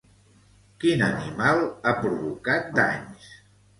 Quin 0.83 1.03
animal 1.09 1.63
ha 1.91 1.95
provocat 2.01 2.73
danys? 2.81 3.29